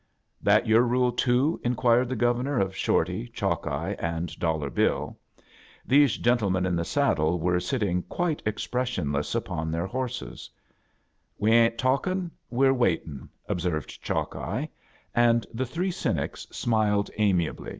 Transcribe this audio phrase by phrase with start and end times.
[0.49, 5.15] "That your rule, too?" inquired the Governor of Shorty, Chalkeye, and Dollar Bill.
[5.85, 9.87] These gentlemen of the saddle were sitting quite expressionless upon their
[11.37, 14.69] We ain't talkin*, we're waitin'," ob served Chalkeye;
[15.13, 17.69] and the three cynics smiled amiably.